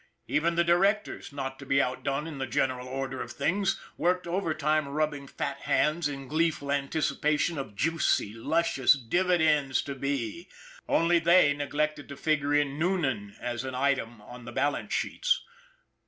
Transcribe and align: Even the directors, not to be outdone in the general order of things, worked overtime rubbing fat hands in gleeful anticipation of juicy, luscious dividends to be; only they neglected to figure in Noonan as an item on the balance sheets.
Even 0.25 0.55
the 0.55 0.63
directors, 0.63 1.31
not 1.31 1.59
to 1.59 1.65
be 1.67 1.79
outdone 1.79 2.25
in 2.25 2.39
the 2.39 2.47
general 2.47 2.87
order 2.87 3.21
of 3.21 3.33
things, 3.33 3.79
worked 3.97 4.25
overtime 4.25 4.87
rubbing 4.87 5.27
fat 5.27 5.59
hands 5.59 6.07
in 6.07 6.27
gleeful 6.27 6.71
anticipation 6.71 7.55
of 7.59 7.75
juicy, 7.75 8.33
luscious 8.33 8.93
dividends 8.95 9.79
to 9.83 9.93
be; 9.93 10.49
only 10.89 11.19
they 11.19 11.53
neglected 11.53 12.09
to 12.09 12.17
figure 12.17 12.51
in 12.55 12.79
Noonan 12.79 13.35
as 13.39 13.63
an 13.63 13.75
item 13.75 14.23
on 14.23 14.45
the 14.45 14.51
balance 14.51 14.91
sheets. 14.91 15.43